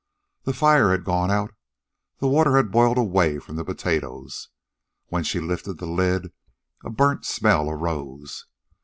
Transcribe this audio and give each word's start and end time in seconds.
The 0.45 0.53
fire 0.53 0.89
had 0.89 1.03
gone 1.03 1.29
out. 1.29 1.53
The 2.17 2.27
water 2.27 2.55
had 2.57 2.71
boiled 2.71 2.97
away 2.97 3.37
from 3.37 3.55
the 3.55 3.63
potatoes. 3.63 4.49
When 5.09 5.23
she 5.23 5.39
lifted 5.39 5.73
the 5.75 5.85
lid, 5.85 6.33
a 6.83 6.89
burnt 6.89 7.23
smell 7.23 7.69
arose. 7.69 8.47